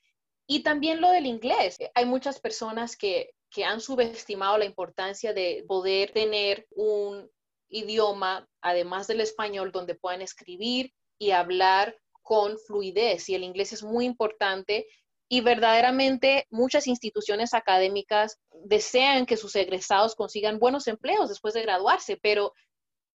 Y 0.46 0.62
también 0.62 1.00
lo 1.00 1.10
del 1.10 1.26
inglés. 1.26 1.78
Hay 1.96 2.04
muchas 2.04 2.38
personas 2.38 2.96
que, 2.96 3.32
que 3.50 3.64
han 3.64 3.80
subestimado 3.80 4.56
la 4.56 4.66
importancia 4.66 5.32
de 5.32 5.64
poder 5.66 6.12
tener 6.12 6.68
un 6.70 7.28
idioma, 7.68 8.48
además 8.60 9.08
del 9.08 9.20
español, 9.20 9.72
donde 9.72 9.96
puedan 9.96 10.22
escribir 10.22 10.92
y 11.18 11.30
hablar 11.30 11.96
con 12.22 12.58
fluidez. 12.58 13.28
Y 13.28 13.34
el 13.34 13.44
inglés 13.44 13.72
es 13.72 13.82
muy 13.82 14.04
importante 14.04 14.86
y 15.28 15.40
verdaderamente 15.40 16.46
muchas 16.50 16.86
instituciones 16.86 17.54
académicas 17.54 18.38
desean 18.64 19.26
que 19.26 19.36
sus 19.36 19.56
egresados 19.56 20.14
consigan 20.14 20.58
buenos 20.58 20.86
empleos 20.86 21.28
después 21.28 21.54
de 21.54 21.62
graduarse, 21.62 22.16
pero 22.16 22.52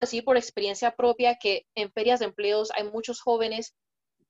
así 0.00 0.23
por 0.23 0.37
experiencia 0.37 0.97
propia 0.97 1.37
que 1.37 1.67
en 1.75 1.93
ferias 1.93 2.21
de 2.21 2.26
empleos 2.26 2.71
hay 2.75 2.85
muchos 2.85 3.21
jóvenes 3.21 3.75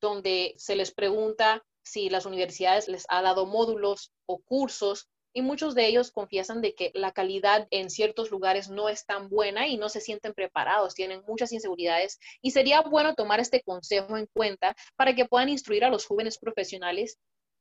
donde 0.01 0.55
se 0.57 0.77
les 0.77 0.93
pregunta 0.93 1.65
si 1.83 2.11
las 2.11 2.27
universidades 2.27 2.89
les 2.89 3.07
ha 3.09 3.23
dado 3.23 3.47
módulos 3.47 4.13
o 4.27 4.41
cursos 4.41 5.09
y 5.33 5.43
muchos 5.43 5.75
de 5.75 5.87
ellos 5.87 6.11
confiesan 6.11 6.61
de 6.61 6.75
que 6.75 6.91
la 6.95 7.13
calidad 7.13 7.69
en 7.71 7.91
ciertos 7.91 8.31
lugares 8.31 8.71
no 8.71 8.89
es 8.89 9.05
tan 9.07 9.29
buena 9.29 9.69
y 9.69 9.77
no 9.77 9.89
se 9.89 10.01
sienten 10.01 10.35
preparados, 10.35 10.95
tienen 10.95 11.23
muchas 11.27 11.53
inseguridades 11.53 12.19
y 12.41 12.51
sería 12.51 12.81
bueno 12.81 13.15
tomar 13.15 13.41
este 13.41 13.63
consejo 13.63 14.17
en 14.17 14.27
cuenta 14.27 14.75
para 14.97 15.15
que 15.15 15.27
puedan 15.27 15.49
instruir 15.49 15.85
a 15.85 15.91
los 15.91 16.07
jóvenes 16.07 16.39
profesionales 16.39 17.19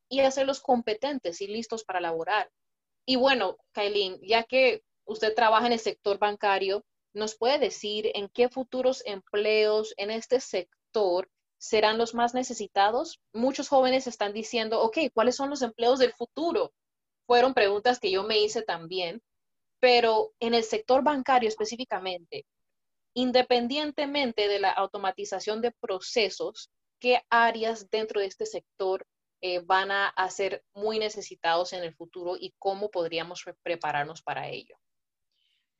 y 0.09 0.21
hacerlos 0.21 0.61
competentes 0.61 1.41
y 1.41 1.47
listos 1.47 1.83
para 1.83 1.99
laborar. 1.99 2.49
Y 3.05 3.15
bueno, 3.15 3.57
Kailin, 3.73 4.19
ya 4.21 4.43
que 4.43 4.83
usted 5.05 5.33
trabaja 5.33 5.67
en 5.67 5.73
el 5.73 5.79
sector 5.79 6.19
bancario, 6.19 6.83
¿nos 7.13 7.35
puede 7.35 7.59
decir 7.59 8.11
en 8.13 8.29
qué 8.29 8.49
futuros 8.49 9.01
empleos 9.05 9.93
en 9.97 10.11
este 10.11 10.39
sector 10.39 11.29
serán 11.57 11.97
los 11.97 12.13
más 12.13 12.33
necesitados? 12.33 13.19
Muchos 13.33 13.69
jóvenes 13.69 14.07
están 14.07 14.33
diciendo, 14.33 14.81
ok, 14.81 14.97
¿cuáles 15.13 15.35
son 15.35 15.49
los 15.49 15.61
empleos 15.61 15.99
del 15.99 16.13
futuro? 16.13 16.73
Fueron 17.27 17.53
preguntas 17.53 17.99
que 17.99 18.09
yo 18.09 18.23
me 18.23 18.39
hice 18.39 18.63
también, 18.63 19.21
pero 19.79 20.33
en 20.39 20.55
el 20.55 20.63
sector 20.63 21.03
bancario 21.03 21.47
específicamente, 21.47 22.45
independientemente 23.13 24.47
de 24.47 24.59
la 24.59 24.71
automatización 24.71 25.61
de 25.61 25.71
procesos, 25.71 26.71
¿qué 26.99 27.21
áreas 27.29 27.89
dentro 27.91 28.21
de 28.21 28.25
este 28.25 28.47
sector 28.47 29.05
eh, 29.41 29.59
van 29.59 29.91
a, 29.91 30.13
ser 30.29 30.63
muy 30.73 30.97
necesitados 30.97 31.71
en 31.73 31.83
el 31.83 31.93
futuro 31.93 32.35
y 32.39 32.55
cómo 32.57 32.89
podríamos 32.89 33.45
prepararnos 33.61 34.23
para 34.23 34.49
ello. 34.49 34.75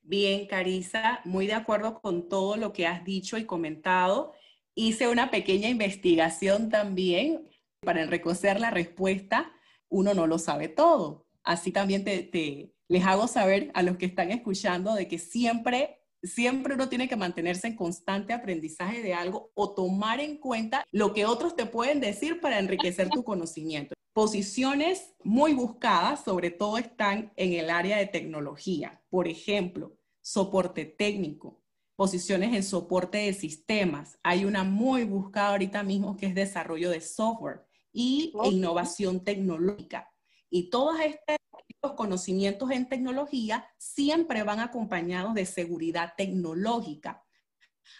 Bien, 0.02 0.46
Carisa, 0.46 1.22
muy 1.26 1.48
de 1.48 1.54
acuerdo 1.54 2.00
con 2.00 2.30
todo 2.30 2.56
lo 2.56 2.72
que 2.72 2.86
has 2.86 3.04
dicho 3.04 3.38
y 3.38 3.46
comentado. 3.46 4.34
Hice 4.76 5.08
una 5.08 5.32
pequeña 5.32 5.70
investigación 5.70 6.70
también 6.70 7.50
para 7.82 8.06
reconocer 8.06 8.60
la 8.60 8.70
respuesta. 8.70 9.52
Uno 9.90 10.14
no 10.14 10.28
lo 10.28 10.38
sabe 10.38 10.68
todo. 10.68 11.27
Así 11.48 11.72
también 11.72 12.04
te, 12.04 12.76
les 12.90 13.06
hago 13.06 13.26
saber 13.26 13.72
a 13.74 13.82
los 13.82 13.96
que 13.96 14.06
están 14.06 14.32
escuchando 14.32 14.94
de 14.94 15.08
que 15.08 15.18
siempre 15.18 16.02
siempre 16.22 16.74
uno 16.74 16.90
tiene 16.90 17.08
que 17.08 17.16
mantenerse 17.16 17.68
en 17.68 17.78
constante 17.78 18.34
aprendizaje 18.34 19.02
de 19.02 19.14
algo 19.14 19.52
o 19.54 19.74
tomar 19.74 20.20
en 20.20 20.40
cuenta 20.40 20.84
lo 20.92 21.14
que 21.14 21.26
otros 21.26 21.56
te 21.56 21.66
pueden 21.66 22.02
decir 22.02 22.42
para 22.42 22.60
enriquecer 22.60 23.08
tu 23.10 23.24
conocimiento. 23.24 23.96
Posiciones 24.12 25.14
muy 25.24 25.54
buscadas, 25.54 26.26
sobre 26.26 26.52
todo 26.52 26.78
están 26.78 27.32
en 27.38 27.54
el 27.54 27.70
área 27.70 27.98
de 27.98 28.08
tecnología. 28.08 29.02
Por 29.10 29.30
ejemplo, 29.30 29.96
soporte 30.22 30.84
técnico, 30.84 31.64
posiciones 31.96 32.54
en 32.54 32.64
soporte 32.64 33.20
de 33.20 33.34
sistemas. 33.34 34.20
Hay 34.22 34.44
una 34.44 34.66
muy 34.66 35.06
buscada 35.06 35.52
ahorita 35.52 35.82
mismo 35.84 36.18
que 36.18 36.26
es 36.26 36.36
desarrollo 36.36 36.90
de 36.90 37.00
software 37.00 37.62
y 37.94 38.34
innovación 38.44 39.24
tecnológica. 39.24 40.12
Y 40.50 40.70
todas 40.70 41.02
estas 41.02 41.38
los 41.84 41.94
conocimientos 41.94 42.72
en 42.72 42.90
tecnología 42.90 43.68
siempre 43.78 44.44
van 44.44 44.60
acompañados 44.60 45.34
de 45.34 45.46
seguridad 45.46 46.14
tecnológica. 46.18 47.24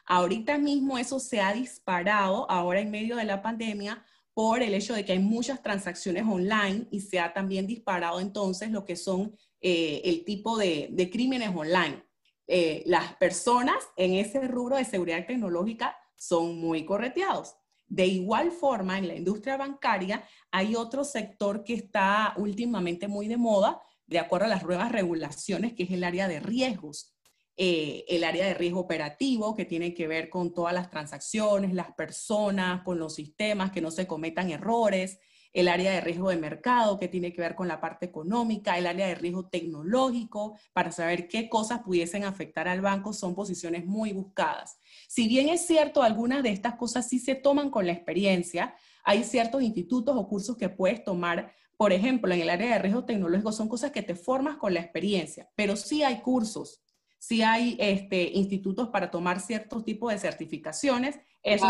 Ahorita 0.06 0.58
mismo 0.58 0.98
eso 0.98 1.20
se 1.20 1.40
ha 1.40 1.54
disparado 1.54 2.50
ahora 2.50 2.80
en 2.80 2.92
medio 2.92 3.16
de 3.16 3.24
la 3.24 3.42
pandemia 3.42 4.04
por 4.34 4.62
el 4.62 4.74
hecho 4.74 4.94
de 4.94 5.04
que 5.04 5.14
hay 5.14 5.20
muchas 5.20 5.62
transacciones 5.64 6.24
online 6.24 6.88
y 6.92 7.02
se 7.02 7.20
ha 7.20 7.34
también 7.34 7.66
disparado 7.66 8.20
entonces 8.20 8.70
lo 8.72 8.86
que 8.86 8.96
son 8.96 9.36
eh, 9.62 10.02
el 10.06 10.24
tipo 10.26 10.58
de, 10.58 11.10
crímenes 11.12 11.50
online. 11.56 12.04
Eh, 12.46 12.84
las 12.86 13.16
personas 13.16 13.78
en 13.96 14.14
ese 14.14 14.48
rubro 14.48 14.78
de 14.78 14.86
seguridad 14.86 15.26
tecnológica 15.26 15.98
son 16.16 16.60
muy 16.60 16.86
correteados. 16.86 17.56
De 17.88 18.06
igual 18.06 18.52
forma, 18.52 18.98
en 18.98 19.08
la 19.08 19.16
industria 19.16 19.58
bancaria 19.58 20.24
hay 20.52 20.76
otro 20.76 21.04
sector 21.04 21.64
que 21.64 21.74
está 21.74 22.34
últimamente 22.38 23.08
muy 23.08 23.28
de 23.28 23.38
moda, 23.38 23.82
de 24.06 24.20
acuerdo 24.20 24.46
a 24.46 24.50
las 24.50 24.64
nuevas 24.64 24.92
regulaciones, 24.92 25.74
que 25.74 25.84
es 25.84 25.92
el 25.92 26.04
área 26.04 26.28
de 26.28 26.40
riesgos. 26.40 27.14
Eh, 27.60 28.06
el 28.10 28.24
área 28.24 28.46
de 28.46 28.54
riesgo 28.54 28.80
operativo, 28.80 29.56
que 29.56 29.66
tiene 29.66 29.96
que 29.96 30.08
ver 30.08 30.30
con 30.30 30.54
todas 30.54 30.76
las 30.76 30.92
transacciones, 30.92 31.74
las 31.74 31.92
personas, 31.94 32.84
con 32.84 33.00
los 33.00 33.16
sistemas, 33.16 33.72
que 33.72 33.82
no 33.82 33.90
se 33.90 34.06
cometan 34.06 34.52
errores, 34.52 35.20
el 35.58 35.70
área 35.70 35.92
de 35.92 36.02
riesgo 36.02 36.30
de 36.30 36.38
mercado, 36.38 37.00
que 37.00 37.08
tiene 37.08 37.34
que 37.34 37.42
ver 37.42 37.56
con 37.56 37.68
la 37.68 37.82
parte 37.82 38.06
económica, 38.06 38.78
el 38.78 38.86
área 38.86 39.08
de 39.08 39.16
riesgo 39.16 39.48
tecnológico, 39.48 40.56
para 40.72 40.92
saber 40.92 41.28
qué 41.28 41.50
cosas 41.50 41.82
pudiesen 41.82 42.26
afectar 42.26 42.68
al 42.68 42.80
banco, 42.80 43.12
son 43.12 43.34
posiciones 43.34 43.84
muy 43.84 44.14
buscadas. 44.14 44.78
Si 45.08 45.28
bien 45.28 45.50
es 45.50 45.66
cierto, 45.66 46.04
algunas 46.04 46.44
de 46.44 46.52
estas 46.52 46.76
cosas 46.76 47.10
sí 47.10 47.18
se 47.18 47.34
toman 47.34 47.72
con 47.72 47.88
la 47.88 47.94
experiencia, 47.94 48.76
hay 49.04 49.24
ciertos 49.24 49.64
institutos 49.64 50.16
o 50.16 50.28
cursos 50.28 50.58
que 50.58 50.70
puedes 50.70 51.04
tomar, 51.04 51.52
por 51.76 51.92
ejemplo, 51.92 52.32
en 52.36 52.42
el 52.42 52.52
área 52.52 52.74
de 52.74 52.80
riesgo 52.80 53.06
tecnológico, 53.06 53.52
son 53.52 53.68
cosas 53.68 53.90
que 53.90 54.04
te 54.04 54.14
formas 54.14 54.58
con 54.58 54.76
la 54.76 54.82
experiencia, 54.82 55.50
pero 55.56 55.76
sí 55.76 56.04
hay 56.04 56.22
cursos, 56.22 56.84
sí 57.18 57.42
hay 57.42 57.76
este, 57.80 58.30
institutos 58.32 58.90
para 58.90 59.10
tomar 59.10 59.40
ciertos 59.40 59.84
tipos 59.84 60.14
de 60.14 60.20
certificaciones, 60.20 61.20
eso 61.42 61.66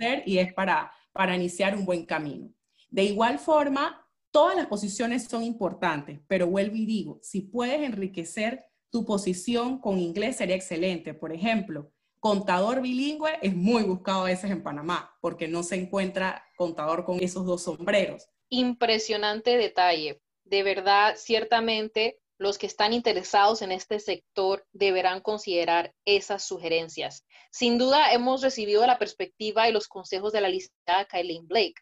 es 0.00 0.22
y 0.24 0.38
es 0.38 0.54
para, 0.54 0.90
para 1.12 1.36
iniciar 1.36 1.76
un 1.76 1.84
buen 1.84 2.06
camino. 2.06 2.54
De 2.90 3.04
igual 3.04 3.38
forma, 3.38 4.06
todas 4.30 4.56
las 4.56 4.66
posiciones 4.66 5.24
son 5.24 5.42
importantes, 5.42 6.20
pero 6.26 6.46
vuelvo 6.46 6.76
y 6.76 6.86
digo, 6.86 7.18
si 7.22 7.42
puedes 7.42 7.80
enriquecer 7.82 8.64
tu 8.90 9.04
posición 9.04 9.80
con 9.80 9.98
inglés 9.98 10.36
sería 10.36 10.56
excelente. 10.56 11.14
Por 11.14 11.32
ejemplo, 11.32 11.92
contador 12.20 12.80
bilingüe 12.80 13.38
es 13.42 13.54
muy 13.54 13.82
buscado 13.82 14.22
a 14.22 14.26
veces 14.26 14.50
en 14.50 14.62
Panamá 14.62 15.14
porque 15.20 15.48
no 15.48 15.62
se 15.62 15.76
encuentra 15.76 16.44
contador 16.56 17.04
con 17.04 17.22
esos 17.22 17.44
dos 17.44 17.62
sombreros. 17.62 18.26
Impresionante 18.48 19.58
detalle. 19.58 20.20
De 20.44 20.62
verdad, 20.62 21.16
ciertamente 21.16 22.18
los 22.38 22.56
que 22.56 22.66
están 22.66 22.92
interesados 22.92 23.62
en 23.62 23.72
este 23.72 23.98
sector 23.98 24.64
deberán 24.72 25.20
considerar 25.20 25.92
esas 26.06 26.44
sugerencias. 26.44 27.26
Sin 27.50 27.78
duda, 27.78 28.12
hemos 28.12 28.42
recibido 28.42 28.86
la 28.86 28.98
perspectiva 28.98 29.68
y 29.68 29.72
los 29.72 29.88
consejos 29.88 30.32
de 30.32 30.40
la 30.40 30.48
licenciada 30.48 31.04
Kailin 31.06 31.46
Blake 31.48 31.74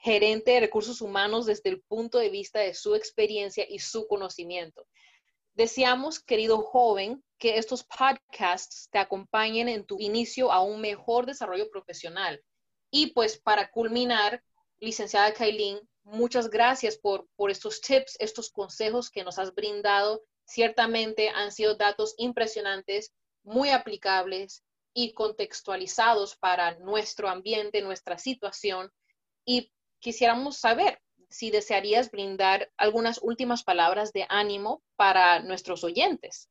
gerente 0.00 0.52
de 0.52 0.60
recursos 0.60 1.00
humanos 1.00 1.46
desde 1.46 1.70
el 1.70 1.80
punto 1.82 2.18
de 2.18 2.30
vista 2.30 2.60
de 2.60 2.74
su 2.74 2.94
experiencia 2.94 3.64
y 3.68 3.80
su 3.80 4.06
conocimiento. 4.06 4.86
Deseamos, 5.54 6.20
querido 6.20 6.62
joven, 6.62 7.24
que 7.36 7.58
estos 7.58 7.84
podcasts 7.84 8.88
te 8.90 8.98
acompañen 8.98 9.68
en 9.68 9.84
tu 9.84 9.98
inicio 9.98 10.52
a 10.52 10.62
un 10.62 10.80
mejor 10.80 11.26
desarrollo 11.26 11.68
profesional. 11.68 12.42
Y 12.90 13.08
pues 13.08 13.38
para 13.38 13.70
culminar, 13.70 14.42
licenciada 14.78 15.34
Kailin, 15.34 15.80
muchas 16.04 16.48
gracias 16.48 16.96
por, 16.96 17.26
por 17.36 17.50
estos 17.50 17.80
tips, 17.80 18.16
estos 18.20 18.50
consejos 18.50 19.10
que 19.10 19.24
nos 19.24 19.38
has 19.38 19.54
brindado. 19.54 20.22
Ciertamente 20.44 21.28
han 21.30 21.50
sido 21.50 21.74
datos 21.74 22.14
impresionantes, 22.18 23.12
muy 23.42 23.70
aplicables 23.70 24.62
y 24.94 25.12
contextualizados 25.12 26.36
para 26.36 26.78
nuestro 26.78 27.28
ambiente, 27.28 27.82
nuestra 27.82 28.16
situación. 28.18 28.92
Y 29.44 29.72
quisiéramos 30.00 30.58
saber 30.58 31.00
si 31.28 31.50
desearías 31.50 32.10
brindar 32.10 32.70
algunas 32.76 33.20
últimas 33.22 33.62
palabras 33.62 34.12
de 34.12 34.26
ánimo 34.28 34.82
para 34.96 35.40
nuestros 35.40 35.84
oyentes. 35.84 36.48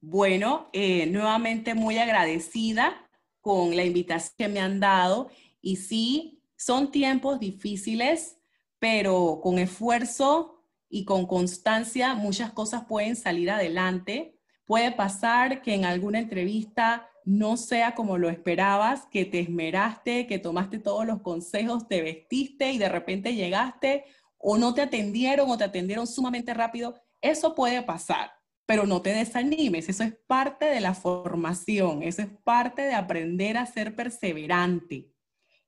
Bueno, 0.00 0.70
eh, 0.72 1.06
nuevamente 1.06 1.74
muy 1.74 1.98
agradecida 1.98 3.08
con 3.40 3.74
la 3.74 3.84
invitación 3.84 4.34
que 4.38 4.48
me 4.48 4.60
han 4.60 4.78
dado 4.78 5.30
y 5.60 5.76
sí, 5.76 6.40
son 6.56 6.90
tiempos 6.90 7.40
difíciles, 7.40 8.38
pero 8.78 9.40
con 9.42 9.58
esfuerzo 9.58 10.64
y 10.88 11.04
con 11.04 11.26
constancia 11.26 12.14
muchas 12.14 12.52
cosas 12.52 12.84
pueden 12.88 13.16
salir 13.16 13.50
adelante. 13.50 14.38
Puede 14.64 14.92
pasar 14.92 15.62
que 15.62 15.74
en 15.74 15.84
alguna 15.84 16.20
entrevista 16.20 17.08
no 17.28 17.58
sea 17.58 17.94
como 17.94 18.16
lo 18.16 18.30
esperabas, 18.30 19.04
que 19.10 19.26
te 19.26 19.40
esmeraste, 19.40 20.26
que 20.26 20.38
tomaste 20.38 20.78
todos 20.78 21.04
los 21.04 21.20
consejos, 21.20 21.86
te 21.86 22.00
vestiste 22.00 22.72
y 22.72 22.78
de 22.78 22.88
repente 22.88 23.34
llegaste 23.34 24.06
o 24.38 24.56
no 24.56 24.72
te 24.72 24.80
atendieron 24.80 25.50
o 25.50 25.58
te 25.58 25.64
atendieron 25.64 26.06
sumamente 26.06 26.54
rápido. 26.54 26.94
Eso 27.20 27.54
puede 27.54 27.82
pasar, 27.82 28.30
pero 28.64 28.86
no 28.86 29.02
te 29.02 29.12
desanimes. 29.12 29.90
Eso 29.90 30.04
es 30.04 30.14
parte 30.26 30.64
de 30.64 30.80
la 30.80 30.94
formación, 30.94 32.02
eso 32.02 32.22
es 32.22 32.28
parte 32.44 32.80
de 32.80 32.94
aprender 32.94 33.58
a 33.58 33.66
ser 33.66 33.94
perseverante. 33.94 35.12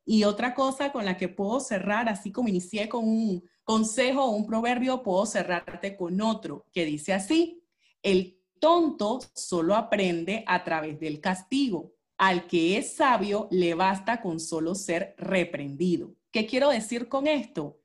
Y 0.06 0.24
otra 0.24 0.54
cosa 0.54 0.90
con 0.92 1.04
la 1.04 1.18
que 1.18 1.28
puedo 1.28 1.60
cerrar, 1.60 2.08
así 2.08 2.32
como 2.32 2.48
inicié 2.48 2.88
con 2.88 3.06
un 3.06 3.44
consejo 3.64 4.24
o 4.24 4.30
un 4.30 4.46
proverbio, 4.46 5.02
puedo 5.02 5.26
cerrarte 5.26 5.94
con 5.94 6.22
otro 6.22 6.64
que 6.72 6.86
dice 6.86 7.12
así, 7.12 7.62
el 8.02 8.39
tonto 8.60 9.18
solo 9.34 9.74
aprende 9.74 10.44
a 10.46 10.62
través 10.62 11.00
del 11.00 11.20
castigo. 11.20 11.94
Al 12.16 12.46
que 12.46 12.76
es 12.76 12.94
sabio 12.94 13.48
le 13.50 13.74
basta 13.74 14.20
con 14.20 14.38
solo 14.38 14.74
ser 14.74 15.14
reprendido. 15.18 16.14
¿Qué 16.30 16.46
quiero 16.46 16.68
decir 16.68 17.08
con 17.08 17.26
esto? 17.26 17.80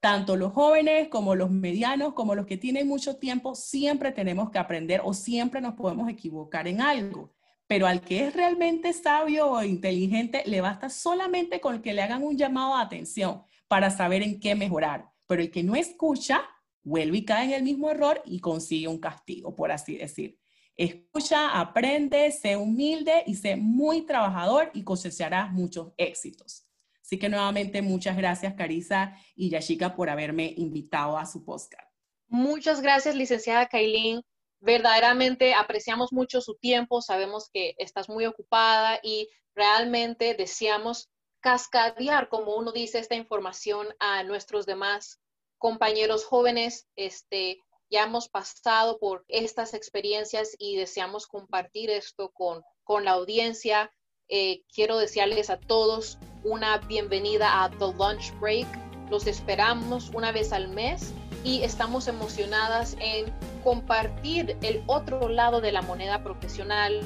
Tanto 0.00 0.36
los 0.36 0.52
jóvenes 0.52 1.08
como 1.08 1.34
los 1.34 1.50
medianos, 1.50 2.12
como 2.12 2.36
los 2.36 2.46
que 2.46 2.56
tienen 2.56 2.86
mucho 2.86 3.16
tiempo, 3.16 3.56
siempre 3.56 4.12
tenemos 4.12 4.50
que 4.50 4.58
aprender 4.58 5.00
o 5.02 5.12
siempre 5.12 5.60
nos 5.60 5.74
podemos 5.74 6.08
equivocar 6.08 6.68
en 6.68 6.80
algo. 6.80 7.32
Pero 7.66 7.86
al 7.86 8.00
que 8.00 8.26
es 8.26 8.34
realmente 8.34 8.92
sabio 8.92 9.50
o 9.50 9.62
inteligente, 9.64 10.42
le 10.46 10.60
basta 10.60 10.88
solamente 10.88 11.60
con 11.60 11.82
que 11.82 11.92
le 11.92 12.02
hagan 12.02 12.22
un 12.22 12.36
llamado 12.36 12.76
de 12.76 12.82
atención 12.82 13.42
para 13.66 13.90
saber 13.90 14.22
en 14.22 14.38
qué 14.38 14.54
mejorar. 14.54 15.10
Pero 15.26 15.42
el 15.42 15.50
que 15.50 15.64
no 15.64 15.74
escucha, 15.74 16.42
vuelve 16.82 17.18
y 17.18 17.24
cae 17.24 17.46
en 17.46 17.52
el 17.52 17.62
mismo 17.62 17.90
error 17.90 18.22
y 18.24 18.40
consigue 18.40 18.88
un 18.88 18.98
castigo, 18.98 19.54
por 19.54 19.70
así 19.70 19.96
decir. 19.96 20.38
Escucha, 20.76 21.58
aprende, 21.58 22.30
sé 22.30 22.56
humilde 22.56 23.24
y 23.26 23.34
sé 23.34 23.56
muy 23.56 24.02
trabajador 24.02 24.70
y 24.74 24.84
cosecharás 24.84 25.52
muchos 25.52 25.92
éxitos. 25.96 26.68
Así 27.02 27.18
que 27.18 27.28
nuevamente 27.28 27.82
muchas 27.82 28.16
gracias 28.16 28.54
Carisa 28.54 29.16
y 29.34 29.50
Yashika 29.50 29.96
por 29.96 30.10
haberme 30.10 30.54
invitado 30.56 31.18
a 31.18 31.26
su 31.26 31.44
podcast. 31.44 31.88
Muchas 32.28 32.80
gracias, 32.80 33.14
licenciada 33.16 33.66
Kailin. 33.66 34.22
Verdaderamente 34.60 35.54
apreciamos 35.54 36.12
mucho 36.12 36.40
su 36.40 36.56
tiempo, 36.56 37.00
sabemos 37.00 37.48
que 37.52 37.74
estás 37.78 38.08
muy 38.08 38.26
ocupada 38.26 39.00
y 39.02 39.28
realmente 39.54 40.34
deseamos 40.34 41.08
cascadear, 41.40 42.28
como 42.28 42.56
uno 42.56 42.72
dice, 42.72 42.98
esta 42.98 43.14
información 43.14 43.86
a 43.98 44.22
nuestros 44.24 44.66
demás 44.66 45.20
compañeros 45.58 46.24
jóvenes, 46.24 46.86
este, 46.96 47.62
ya 47.90 48.04
hemos 48.04 48.28
pasado 48.28 48.98
por 48.98 49.24
estas 49.28 49.74
experiencias 49.74 50.54
y 50.58 50.76
deseamos 50.76 51.26
compartir 51.26 51.90
esto 51.90 52.30
con, 52.30 52.62
con 52.84 53.04
la 53.04 53.12
audiencia. 53.12 53.92
Eh, 54.28 54.62
quiero 54.72 54.98
desearles 54.98 55.50
a 55.50 55.58
todos 55.58 56.18
una 56.44 56.78
bienvenida 56.78 57.64
a 57.64 57.70
The 57.70 57.92
Lunch 57.96 58.32
Break. 58.40 58.66
Los 59.10 59.26
esperamos 59.26 60.10
una 60.10 60.32
vez 60.32 60.52
al 60.52 60.68
mes 60.68 61.12
y 61.44 61.62
estamos 61.62 62.08
emocionadas 62.08 62.96
en 63.00 63.32
compartir 63.64 64.56
el 64.62 64.82
otro 64.86 65.28
lado 65.28 65.60
de 65.60 65.72
la 65.72 65.82
moneda 65.82 66.22
profesional, 66.22 67.00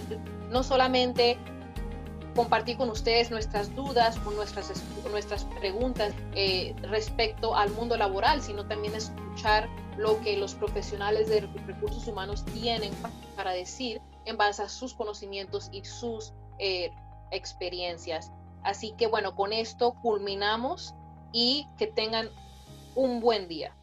no 0.51 0.63
solamente 0.63 1.39
compartir 2.35 2.77
con 2.77 2.91
ustedes 2.91 3.31
nuestras 3.31 3.75
dudas 3.75 4.19
o 4.25 4.31
nuestras, 4.31 4.73
nuestras 5.11 5.45
preguntas 5.45 6.15
eh, 6.35 6.75
respecto 6.83 7.55
al 7.55 7.71
mundo 7.71 7.97
laboral, 7.97 8.43
sino 8.43 8.67
también 8.67 8.95
escuchar 8.95 9.69
lo 9.97 10.21
que 10.21 10.37
los 10.37 10.55
profesionales 10.55 11.29
de 11.29 11.41
recursos 11.67 12.07
humanos 12.09 12.45
tienen 12.47 12.93
para 13.37 13.53
decir 13.53 14.01
en 14.25 14.37
base 14.37 14.63
a 14.63 14.69
sus 14.69 14.95
conocimientos 14.95 15.69
y 15.73 15.85
sus 15.85 16.33
eh, 16.59 16.91
experiencias. 17.31 18.33
Así 18.63 18.93
que 18.97 19.07
bueno, 19.07 19.35
con 19.35 19.53
esto 19.53 19.95
culminamos 20.03 20.95
y 21.33 21.67
que 21.77 21.87
tengan 21.87 22.31
un 22.95 23.21
buen 23.21 23.49
día. 23.49 23.77